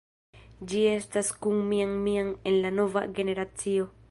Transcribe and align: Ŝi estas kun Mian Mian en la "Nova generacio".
Ŝi 0.71 0.79
estas 0.93 1.29
kun 1.45 1.61
Mian 1.69 1.95
Mian 2.09 2.35
en 2.53 2.59
la 2.65 2.73
"Nova 2.81 3.09
generacio". 3.21 3.93